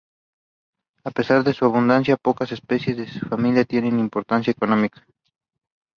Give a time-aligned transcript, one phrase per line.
[1.03, 5.05] A pesar de su abundancia, pocas especies de esta familia tienen importancia económica.